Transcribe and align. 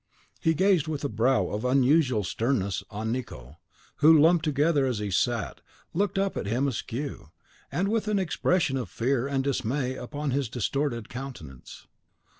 He 0.39 0.55
gazed 0.55 0.87
with 0.87 1.03
a 1.03 1.09
brow 1.09 1.49
of 1.49 1.63
unusual 1.63 2.23
sternness 2.23 2.83
on 2.89 3.11
Nicot, 3.11 3.57
who, 3.97 4.17
lumped 4.19 4.43
together 4.43 4.87
as 4.87 4.97
he 4.97 5.11
sat, 5.11 5.61
looked 5.93 6.17
up 6.17 6.35
at 6.35 6.47
him 6.47 6.67
askew, 6.67 7.29
and 7.71 7.87
with 7.87 8.07
an 8.07 8.17
expression 8.17 8.77
of 8.77 8.89
fear 8.89 9.27
and 9.27 9.43
dismay 9.43 9.93
upon 9.95 10.31
his 10.31 10.49
distorted 10.49 11.07
countenance. 11.07 11.85